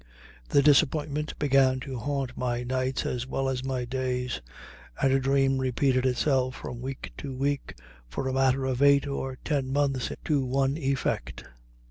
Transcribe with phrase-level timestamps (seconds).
[0.49, 4.41] The disappointment began to haunt my nights as well as my days,
[4.99, 7.75] and a dream repeated itself from week to week
[8.07, 11.43] for a matter of eight or ten months to one effect.